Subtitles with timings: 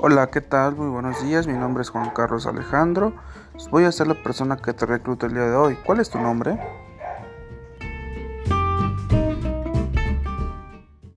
[0.00, 0.76] Hola, ¿qué tal?
[0.76, 3.14] Muy buenos días, mi nombre es Juan Carlos Alejandro.
[3.72, 5.76] Voy a ser la persona que te recluta el día de hoy.
[5.84, 6.56] ¿Cuál es tu nombre?